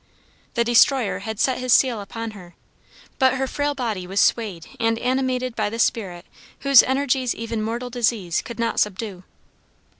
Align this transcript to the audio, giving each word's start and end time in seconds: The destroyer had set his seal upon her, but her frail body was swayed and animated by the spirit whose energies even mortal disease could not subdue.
The 0.55 0.63
destroyer 0.63 1.19
had 1.19 1.39
set 1.39 1.59
his 1.59 1.71
seal 1.73 2.01
upon 2.01 2.31
her, 2.31 2.55
but 3.19 3.35
her 3.35 3.45
frail 3.45 3.75
body 3.75 4.07
was 4.07 4.19
swayed 4.19 4.65
and 4.79 4.97
animated 4.97 5.55
by 5.55 5.69
the 5.69 5.77
spirit 5.77 6.25
whose 6.61 6.81
energies 6.81 7.35
even 7.35 7.61
mortal 7.61 7.91
disease 7.91 8.41
could 8.41 8.57
not 8.57 8.79
subdue. 8.79 9.21